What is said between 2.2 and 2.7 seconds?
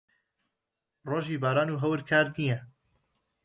نییە.